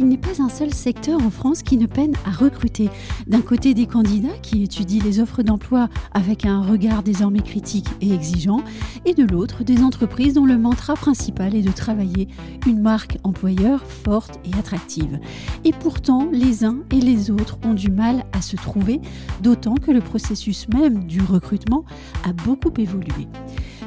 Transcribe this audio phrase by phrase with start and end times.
[0.00, 2.88] il n'est pas un seul secteur en France qui ne peine à recruter.
[3.26, 8.14] D'un côté, des candidats qui étudient les offres d'emploi avec un regard désormais critique et
[8.14, 8.62] exigeant,
[9.04, 12.28] et de l'autre, des entreprises dont le mantra principal est de travailler
[12.66, 15.20] une marque employeur forte et attractive.
[15.64, 19.02] Et pourtant, les uns et les autres ont du mal à se trouver,
[19.42, 21.84] d'autant que le processus même du recrutement
[22.24, 23.28] a beaucoup évolué.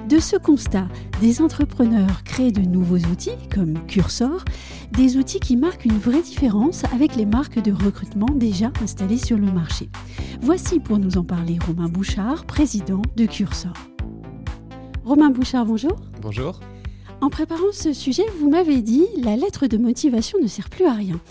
[0.09, 0.89] De ce constat,
[1.21, 4.43] des entrepreneurs créent de nouveaux outils comme Cursor,
[4.91, 9.37] des outils qui marquent une vraie différence avec les marques de recrutement déjà installées sur
[9.37, 9.89] le marché.
[10.41, 13.73] Voici pour nous en parler Romain Bouchard, président de Cursor.
[15.05, 15.95] Romain Bouchard, bonjour.
[16.21, 16.59] Bonjour.
[17.21, 20.93] En préparant ce sujet, vous m'avez dit la lettre de motivation ne sert plus à
[20.93, 21.21] rien.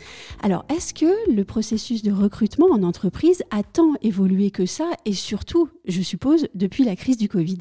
[0.42, 5.12] Alors, est-ce que le processus de recrutement en entreprise a tant évolué que ça et
[5.12, 7.59] surtout, je suppose, depuis la crise du Covid?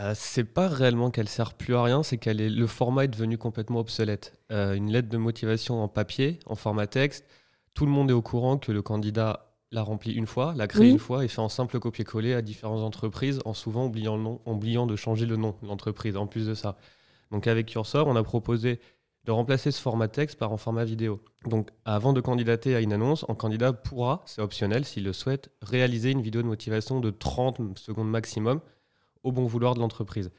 [0.00, 3.08] Euh, c'est pas réellement qu'elle sert plus à rien, c'est qu'elle est le format est
[3.08, 4.38] devenu complètement obsolète.
[4.50, 7.26] Euh, une lettre de motivation en papier, en format texte,
[7.74, 10.88] tout le monde est au courant que le candidat l'a rempli une fois, l'a créé
[10.90, 14.40] une fois et fait en simple copier-coller à différentes entreprises, en souvent oubliant le nom,
[14.44, 16.16] oubliant de changer le nom de l'entreprise.
[16.16, 16.76] En plus de ça,
[17.30, 18.80] donc avec Cursor, on a proposé
[19.24, 21.22] de remplacer ce format texte par un format vidéo.
[21.46, 25.50] Donc avant de candidater à une annonce, un candidat pourra, c'est optionnel s'il le souhaite,
[25.62, 28.60] réaliser une vidéo de motivation de 30 secondes maximum
[29.24, 30.30] au bon vouloir de l'entreprise.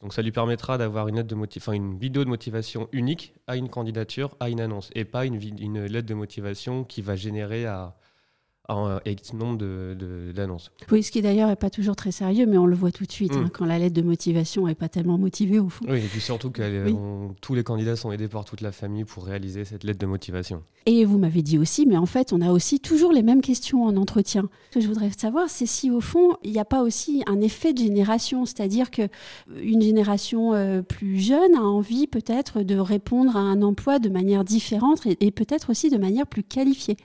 [0.00, 4.48] Donc ça lui permettra d'avoir une, de vidéo de motivation unique à une candidature, à
[4.48, 7.96] une annonce, et pas une, une lettre de motivation qui va générer à,
[8.68, 9.58] un X nombre
[10.32, 10.70] d'annonces.
[10.80, 13.04] De, oui, ce qui d'ailleurs n'est pas toujours très sérieux, mais on le voit tout
[13.04, 13.50] de suite, hein, mm.
[13.50, 15.86] quand la lettre de motivation n'est pas tellement motivée au fond.
[15.88, 16.92] Oui, et puis surtout que
[17.40, 20.62] tous les candidats sont aidés par toute la famille pour réaliser cette lettre de motivation.
[20.86, 23.84] Et vous m'avez dit aussi, mais en fait, on a aussi toujours les mêmes questions
[23.84, 24.48] en entretien.
[24.70, 27.40] Ce que je voudrais savoir, c'est si au fond, il n'y a pas aussi un
[27.40, 29.08] effet de génération, c'est-à-dire que
[29.62, 34.44] une génération euh, plus jeune a envie peut-être de répondre à un emploi de manière
[34.44, 36.96] différente et peut-être aussi de manière plus qualifiée.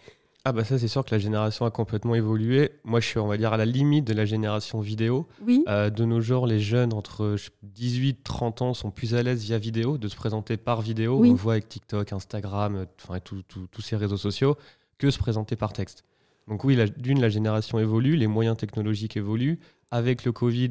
[0.46, 2.72] Ah bah ça c'est sûr que la génération a complètement évolué.
[2.84, 5.26] Moi je suis on va dire à la limite de la génération vidéo.
[5.48, 5.64] Oui.
[5.70, 9.58] Euh, de nos jours les jeunes entre 18 30 ans sont plus à l'aise via
[9.58, 11.24] vidéo, de se présenter par vidéo.
[11.24, 14.58] On voit avec TikTok, Instagram, enfin tous ces réseaux sociaux,
[14.98, 16.04] que se présenter par texte.
[16.50, 19.60] Donc oui, d'une la génération évolue, les moyens technologiques évoluent.
[19.92, 20.70] Avec le Covid,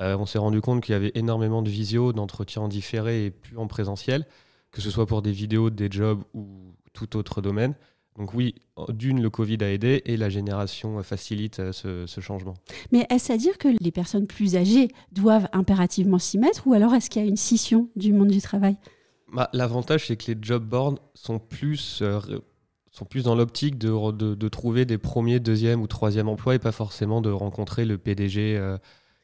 [0.00, 3.30] euh, on s'est rendu compte qu'il y avait énormément de visio, d'entretiens en différé et
[3.30, 4.26] plus en présentiel,
[4.70, 7.74] que ce soit pour des vidéos, des jobs ou tout autre domaine.
[8.18, 8.54] Donc oui,
[8.90, 12.54] d'une, le Covid a aidé et la génération facilite euh, ce, changement.
[12.92, 16.94] Mais est-ce à dire que les personnes plus âgées doivent impérativement s'y mettre ou alors
[16.94, 18.76] est-ce qu'il y a une scission du monde du travail?
[19.32, 22.20] Bah, L'avantage, c'est que les job boards sont plus, euh,
[22.92, 26.72] sont plus dans l'optique de, de, trouver des premiers, deuxième ou troisième emplois et pas
[26.72, 28.78] forcément de rencontrer le PDG euh,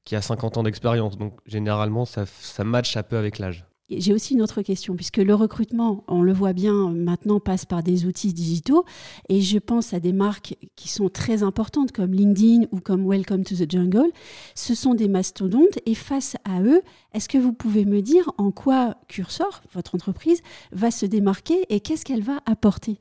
[0.04, 1.16] qui a 50 ans d'expérience.
[1.16, 3.69] Donc généralement, ça, ça match un peu avec l'âge.
[3.90, 7.82] J'ai aussi une autre question, puisque le recrutement, on le voit bien maintenant, passe par
[7.82, 8.84] des outils digitaux.
[9.28, 13.44] Et je pense à des marques qui sont très importantes, comme LinkedIn ou comme Welcome
[13.44, 14.10] to the Jungle.
[14.54, 15.78] Ce sont des mastodontes.
[15.86, 16.82] Et face à eux,
[17.14, 20.40] est-ce que vous pouvez me dire en quoi Cursor, votre entreprise,
[20.72, 22.98] va se démarquer et qu'est-ce qu'elle va apporter?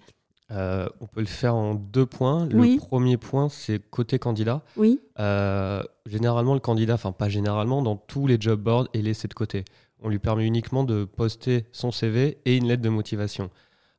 [0.51, 2.47] Euh, on peut le faire en deux points.
[2.47, 4.63] Le premier point, c'est côté candidat.
[4.77, 4.99] Oui.
[5.19, 9.33] Euh, généralement, le candidat, enfin pas généralement, dans tous les job boards, est laissé de
[9.33, 9.65] côté
[10.01, 13.49] on lui permet uniquement de poster son CV et une lettre de motivation.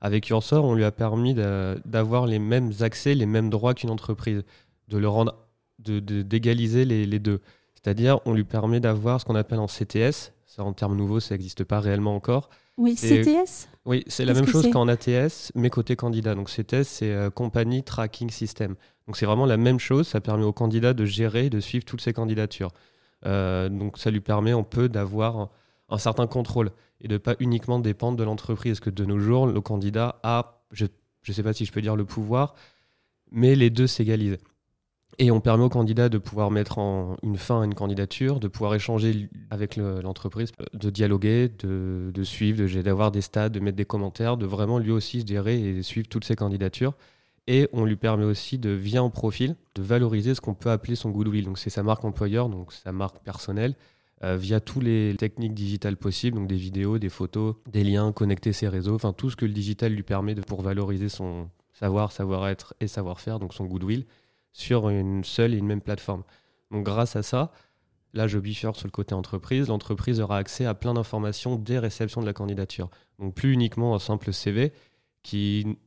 [0.00, 4.42] Avec Cursor, on lui a permis d'avoir les mêmes accès, les mêmes droits qu'une entreprise,
[4.88, 5.36] de le rendre,
[5.78, 7.40] d'égaliser de, les, deux.
[7.74, 10.32] C'est-à-dire, on lui permet d'avoir ce qu'on appelle en CTS.
[10.46, 12.48] Ça, en termes nouveaux, ça n'existe pas réellement encore.
[12.78, 16.34] Oui, CTS Oui, c'est la même chose qu'en ATS, mais côté candidat.
[16.34, 18.74] Donc CTS, c'est euh, Company Tracking System.
[19.06, 20.08] Donc c'est vraiment la même chose.
[20.08, 22.70] Ça permet au candidat de gérer, de suivre toutes ses candidatures.
[23.26, 25.50] Euh, donc ça lui permet un peu d'avoir
[25.90, 26.70] un certain contrôle
[27.00, 28.72] et de pas uniquement dépendre de l'entreprise.
[28.72, 30.86] Parce que de nos jours, le candidat a, je
[31.28, 32.54] ne sais pas si je peux dire le pouvoir,
[33.30, 34.38] mais les deux s'égalisent.
[35.18, 38.48] Et on permet au candidat de pouvoir mettre en une fin à une candidature, de
[38.48, 43.84] pouvoir échanger avec l'entreprise, de dialoguer, de, de suivre, d'avoir des stats, de mettre des
[43.84, 46.94] commentaires, de vraiment lui aussi gérer et suivre toutes ses candidatures.
[47.46, 50.94] Et on lui permet aussi de, via un profil, de valoriser ce qu'on peut appeler
[50.94, 51.44] son goodwill.
[51.44, 53.74] Donc c'est sa marque employeur, donc sa marque personnelle,
[54.22, 58.52] euh, via toutes les techniques digitales possibles, donc des vidéos, des photos, des liens, connecter
[58.52, 62.12] ses réseaux, enfin tout ce que le digital lui permet de, pour valoriser son savoir,
[62.12, 64.04] savoir-être et savoir-faire, donc son goodwill,
[64.52, 66.24] sur une seule et une même plateforme.
[66.70, 67.52] Donc grâce à ça,
[68.12, 69.68] Là, je bifurque sur le côté entreprise.
[69.68, 72.90] L'entreprise aura accès à plein d'informations dès réception de la candidature.
[73.18, 74.72] Donc, plus uniquement un simple CV,
[75.22, 75.78] qui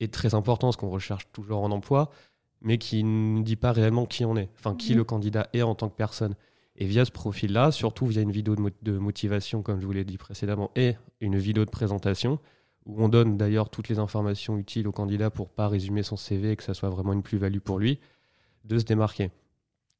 [0.00, 2.10] est très important, ce qu'on recherche toujours en emploi,
[2.60, 4.98] mais qui ne dit pas réellement qui on est, enfin, qui mhm.
[4.98, 6.34] le candidat est en tant que personne.
[6.80, 10.16] Et via ce profil-là, surtout via une vidéo de, motivation, comme je vous l'ai dit
[10.16, 12.38] précédemment, et une vidéo de présentation,
[12.86, 16.52] où on donne d'ailleurs toutes les informations utiles au candidat pour pas résumer son CV
[16.52, 18.00] et que ça soit vraiment une plus-value pour lui,
[18.64, 19.30] de se démarquer.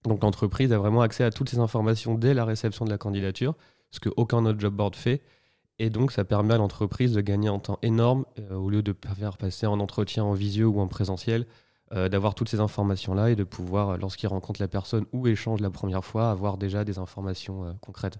[0.04, 3.54] Donc l'entreprise a vraiment accès à toutes ces informations dès la réception de la candidature,
[3.90, 5.20] ce qu'aucun autre job board fait.
[5.78, 8.94] Et donc ça permet à l'entreprise de gagner en temps énorme, euh, au lieu de
[9.18, 11.46] faire passer en entretien en visio ou en présentiel,
[11.92, 15.70] euh, d'avoir toutes ces informations-là et de pouvoir, lorsqu'il rencontre la personne ou échange la
[15.70, 18.18] première fois, avoir déjà des informations euh, concrètes.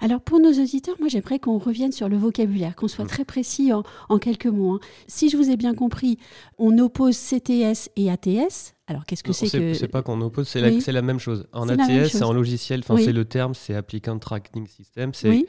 [0.00, 3.08] Alors pour nos auditeurs, moi j'aimerais qu'on revienne sur le vocabulaire, qu'on soit mm.
[3.08, 4.74] très précis en, quelques mots.
[4.74, 4.80] Hein.
[5.08, 6.18] Si je vous ai bien compris,
[6.58, 8.74] on oppose CTS et ATS.
[8.86, 9.74] Alors qu'est-ce que c'est que...
[9.74, 11.48] C'est pas qu'on oppose, c'est la, la, même chose.
[11.52, 15.44] En ATS, c'est en logiciel, enfin c'est le terme, c'est Applicant Tracking System, c'est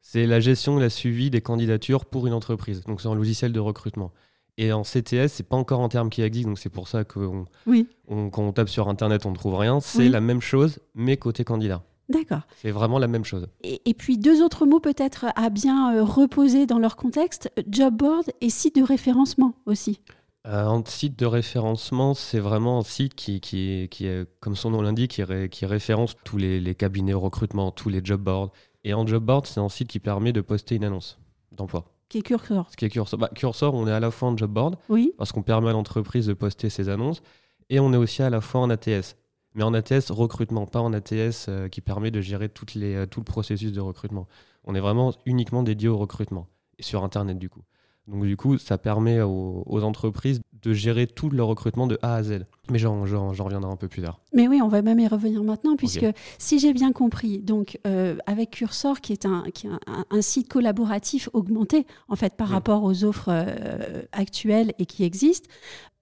[0.00, 2.82] c'est la gestion et la suivi des candidatures pour une entreprise.
[2.84, 4.12] Donc c'est un logiciel de recrutement.
[4.58, 7.20] Et en CTS, c'est pas encore un terme qui existe, donc c'est pour ça que
[7.66, 7.86] oui.
[8.08, 9.80] quand on tape sur Internet, on ne trouve rien.
[9.80, 11.82] C'est la même chose, mais côté candidat.
[12.10, 12.40] D'accord.
[12.56, 13.46] C'est vraiment la même chose.
[13.62, 18.24] Et, puis deux autres mots peut-être à bien euh, reposer dans leur contexte job board
[18.40, 20.00] et site de référencement aussi.
[20.46, 24.70] Euh, un site de référencement, c'est vraiment un site qui, qui, qui est, comme son
[24.70, 28.50] nom l'indique, qui, qui, référence tous les, les, cabinets de recrutement, tous les job boards.
[28.82, 31.18] Et en job board, c'est un site qui permet de poster une annonce
[31.52, 32.66] d'emploi qui est Cursor.
[32.70, 33.18] Ce qui est Cursor.
[33.18, 35.14] Bah, Cursor, on est à la fois en job board, oui.
[35.16, 37.22] parce qu'on permet à l'entreprise de poster ses annonces,
[37.70, 39.16] et on est aussi à la fois en ATS.
[39.54, 43.06] Mais en ATS recrutement, pas en ATS euh, qui permet de gérer toutes les, euh,
[43.06, 44.28] tout le processus de recrutement.
[44.64, 46.46] On est vraiment uniquement dédié au recrutement,
[46.78, 47.62] et sur Internet du coup.
[48.10, 52.22] Donc du coup, ça permet aux, entreprises de gérer tout le recrutement de A à
[52.22, 52.40] Z.
[52.70, 54.20] Mais j'en reviendrai un peu plus tard.
[54.34, 56.06] Mais oui, on va même y revenir maintenant, puisque
[56.38, 59.70] si j'ai bien compris, donc euh, avec Cursor, qui est, un, qui est
[60.10, 65.48] un, site collaboratif augmenté en fait par rapport aux offres euh, actuelles et qui existent,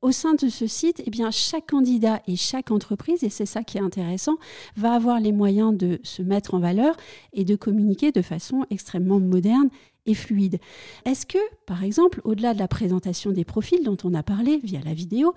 [0.01, 3.65] au sein de ce site, eh bien, chaque candidat et chaque entreprise, et c'est ça
[3.65, 4.37] qui est intéressant,
[4.77, 6.97] va avoir les moyens de se mettre en valeur
[7.33, 9.71] et de communiquer de façon extrêmement moderne
[10.15, 10.59] fluide.
[11.05, 14.81] Est-ce que, par exemple, au-delà de la présentation des profils dont on a parlé via
[14.85, 15.35] la vidéo,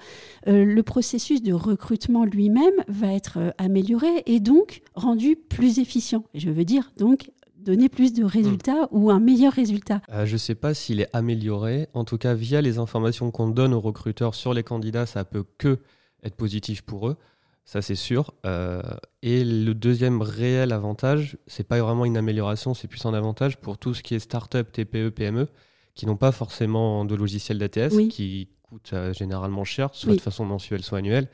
[0.47, 6.23] euh, le processus de recrutement lui-même va être euh, amélioré et donc rendu plus efficient?
[6.33, 10.37] Je veux dire donc donner plus de résultats ou un meilleur résultat euh, Je ne
[10.37, 11.87] sais pas s'il est amélioré.
[11.93, 15.45] En tout cas, via les informations qu'on donne aux recruteurs sur les candidats, ça peut
[15.57, 15.79] que
[16.23, 17.17] être positif pour eux
[17.65, 18.33] ça c'est sûr.
[18.45, 18.81] Euh,
[19.21, 23.77] et le deuxième réel avantage, c'est pas vraiment une amélioration, c'est plus un avantage pour
[23.77, 25.47] tout ce qui est start-up, TPE, PME,
[25.93, 30.45] qui n'ont pas forcément de logiciel d'ATS, qui coûte euh, généralement cher, soit de façon
[30.45, 31.27] mensuelle, soit annuelle,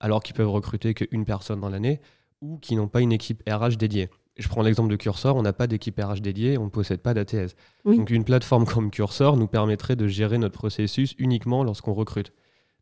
[0.00, 2.00] alors qu'ils peuvent recruter qu'une personne dans l'année,
[2.40, 4.08] ou qui n'ont pas une équipe RH dédiée.
[4.38, 7.12] Je prends l'exemple de Cursor, on n'a pas d'équipe RH dédiée, on ne possède pas
[7.12, 7.54] d'ATS.
[7.84, 12.32] Donc une plateforme comme Cursor nous permettrait de gérer notre processus uniquement lorsqu'on recrute,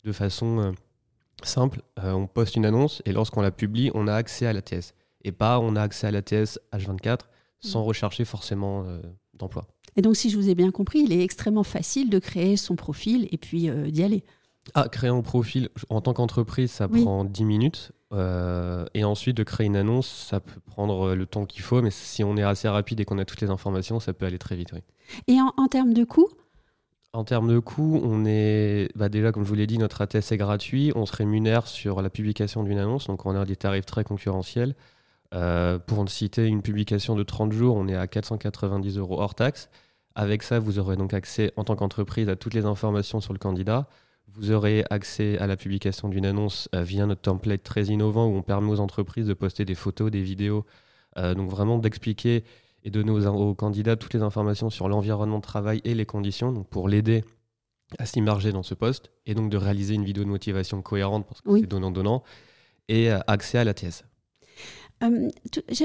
[0.05, 0.61] de façon...
[0.61, 0.73] Euh,
[1.47, 4.95] simple, euh, on poste une annonce et lorsqu'on la publie, on a accès à l'ATS.
[5.25, 7.21] Et pas on a accès à l'ATS H24
[7.61, 7.85] sans mm.
[7.85, 9.01] rechercher forcément euh,
[9.35, 9.67] d'emploi.
[9.97, 12.77] Et donc, si je vous ai bien compris, il est extrêmement facile de créer son
[12.77, 14.25] profil et puis euh, d'y aller.
[14.75, 17.93] Ah, créer un profil en tant qu'entreprise, ça prend 10 minutes.
[18.13, 21.81] et ensuite, de créer une annonce, ça peut prendre le temps qu'il faut.
[21.81, 24.39] Mais si on est assez rapide et qu'on a toutes les informations, ça peut aller
[24.39, 24.73] très vite.
[24.75, 24.81] Oui.
[25.27, 26.29] Et en, en termes de coûts
[27.19, 30.31] en termes de coûts, on est bah déjà, comme je vous l'ai dit, notre ATS
[30.31, 30.93] est gratuit.
[30.95, 34.77] On se rémunère sur la publication d'une annonce, donc on a des tarifs très concurrentiels.
[35.35, 39.69] Euh, pour citer une publication de 30 jours, on est à 490 euros hors taxe.
[40.15, 43.41] Avec ça, vous aurez donc accès en tant qu'entreprise à toutes les informations sur le
[43.41, 43.89] candidat.
[44.29, 48.37] Vous aurez accès à la publication d'une annonce euh, via notre template très innovant où
[48.37, 50.65] on permet aux entreprises de poster des photos, des vidéos,
[51.17, 52.45] euh, donc vraiment d'expliquer
[52.85, 56.69] et donner aux, candidats toutes les informations sur l'environnement de travail et les conditions donc
[56.69, 57.25] pour l'aider
[57.99, 61.41] à s'immerger dans ce poste et donc de réaliser une vidéo de motivation cohérente parce
[61.41, 62.23] que c'est donnant-donnant
[62.89, 64.05] et euh, accès à l'ATS.
[65.05, 65.29] Euh,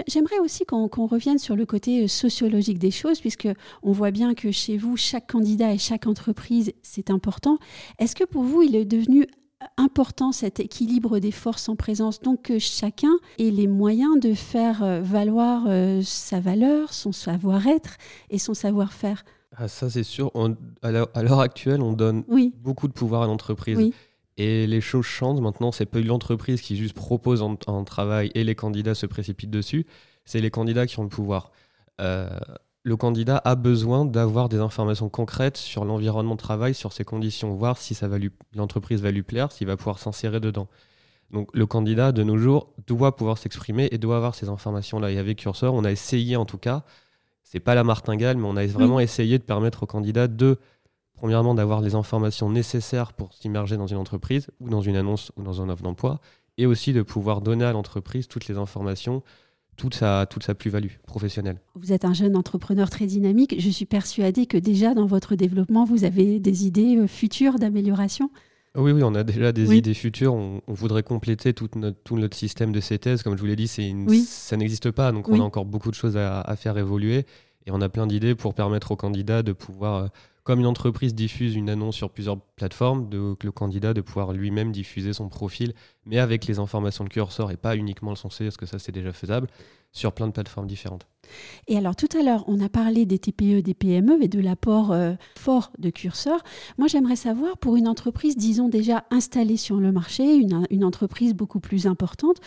[0.08, 3.48] j'aimerais aussi qu'on revienne sur le côté euh, sociologique des choses, puisque
[3.84, 7.60] on voit bien que chez vous, chaque candidat et chaque entreprise, c'est important.
[8.00, 9.28] Est-ce que pour vous, il est devenu
[9.78, 14.84] important cet équilibre des forces en présence, donc que chacun ait les moyens de faire
[14.84, 17.98] euh, valoir euh, sa valeur, son savoir-être
[18.30, 19.24] et son savoir-faire.
[19.56, 20.32] Ah, ça c'est sûr.
[20.82, 22.24] à l'heure actuelle, on donne
[22.62, 23.92] beaucoup de pouvoir à l'entreprise.
[24.38, 25.72] Et les choses changent maintenant.
[25.72, 29.86] C'est pas l'entreprise qui juste propose un, travail et les candidats se précipitent dessus.
[30.26, 31.52] C'est les candidats qui ont le pouvoir.
[32.02, 32.30] Euh,
[32.84, 37.54] le candidat a besoin d'avoir des informations concrètes sur l'environnement de travail, sur ses conditions,
[37.56, 37.98] voir si
[38.54, 40.68] l'entreprise va lui plaire, s'il va pouvoir s'insérer dedans.
[41.32, 45.12] Donc le candidat, de nos jours, doit pouvoir s'exprimer et doit avoir ces informations-là.
[45.12, 46.84] Et avec Cursor, on a essayé en tout cas,
[47.42, 50.60] c'est pas la martingale, mais on a vraiment essayé de permettre au candidat de,
[51.14, 55.44] premièrement, d'avoir les informations nécessaires pour s'immerger dans une entreprise ou dans une annonce ou
[55.44, 56.20] dans un offre d'emploi,
[56.58, 59.24] et aussi de pouvoir donner à l'entreprise toutes les informations
[59.76, 61.60] toute sa, toute sa plus-value professionnelle.
[61.76, 63.56] Vous êtes un jeune entrepreneur très dynamique.
[63.60, 68.30] Je suis persuadée que déjà dans votre développement, vous avez des idées euh, futures d'amélioration.
[68.76, 70.34] Oui, oui, on a déjà des idées futures.
[70.34, 73.22] On, voudrait compléter tout notre, tout notre système de CTS.
[73.24, 75.12] Comme je vous l'ai dit, une, ça n'existe pas.
[75.12, 77.28] Donc, on a encore beaucoup de choses à, à, faire évoluer.
[77.68, 80.08] Et on a plein d'idées pour permettre aux candidats de pouvoir, euh,
[80.44, 85.14] comme une entreprise diffuse une annonce sur plusieurs plateformes, le candidat de pouvoir lui-même diffuser
[85.14, 85.74] son profil,
[86.06, 88.92] mais avec les informations de curseur et pas uniquement le censé, parce que ça, c'est
[88.92, 89.48] déjà faisable
[89.94, 91.08] sur plein de plateformes différentes.
[91.68, 94.92] Et alors tout à l'heure, on a parlé des TPE, des PME et de l'apport
[94.92, 96.44] euh, fort de curseurs.
[96.78, 101.62] Moi, j'aimerais savoir, pour une entreprise, disons déjà installée sur le marché, une, entreprise beaucoup
[101.62, 102.38] plus importante,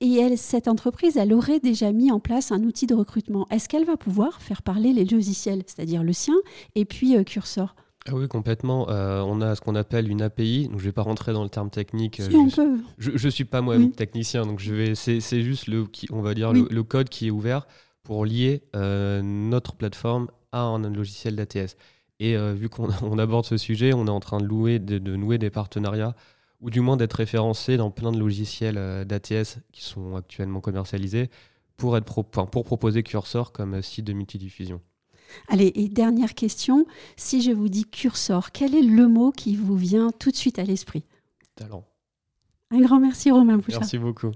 [0.00, 3.46] et elle, cette entreprise, elle aurait déjà mis en place un outil de recrutement.
[3.50, 6.36] Est-ce qu'elle va pouvoir faire parler les logiciels, c'est-à-dire le sien
[6.74, 7.74] et puis euh, curseur
[8.08, 8.88] ah oui, complètement.
[8.88, 10.68] Euh, on a ce qu'on appelle une API.
[10.68, 12.20] Donc, je ne vais pas rentrer dans le terme technique.
[12.20, 12.80] Si on peut.
[12.98, 14.94] Je ne suis pas moi-même technicien, donc je vais.
[14.94, 17.66] C'est juste le, on va dire le, code qui est ouvert
[18.02, 21.76] pour lier euh, notre plateforme à un, logiciel d'ATS.
[22.18, 25.38] Et euh, vu qu'on aborde ce sujet, on est en train de, louer, de, nouer
[25.38, 26.16] des partenariats
[26.60, 31.28] ou du moins d'être référencé dans plein de logiciels d'ATS qui sont actuellement commercialisés
[31.76, 34.80] pour, être pour proposer Cursor comme site de multidiffusion.
[35.48, 36.86] Allez, et dernière question,
[37.16, 40.58] si je vous dis cursor, quel est le mot qui vous vient tout de suite
[40.58, 41.04] à l'esprit?
[41.54, 41.84] Talent.
[42.70, 43.80] Un grand merci Romain Bouchard.
[43.80, 44.30] Merci beaucoup.